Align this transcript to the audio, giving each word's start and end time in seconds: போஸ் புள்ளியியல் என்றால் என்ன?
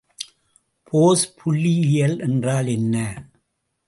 போஸ் 0.83 1.35
புள்ளியியல் 1.35 2.19
என்றால் 2.19 2.67
என்ன? 2.67 2.95